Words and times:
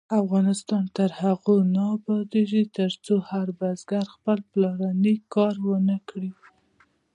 افغانستان 0.23 0.83
تر 0.97 1.09
هغو 1.21 1.55
نه 1.75 1.83
ابادیږي، 1.97 2.63
ترڅو 2.77 3.15
هر 3.29 3.47
بزګر 3.59 4.05
خپل 4.15 4.39
پلاني 4.51 5.15
کار 5.33 5.55
ونکړي. 5.67 6.31